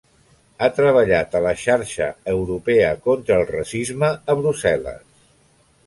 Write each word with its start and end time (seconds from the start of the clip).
Ha 0.61 0.69
treballat 0.77 1.37
a 1.39 1.41
la 1.47 1.51
Xarxa 1.65 2.09
Europea 2.35 2.91
Contra 3.07 3.39
el 3.43 3.47
Racisme 3.53 4.13
a 4.33 4.41
Brussel·les. 4.45 5.11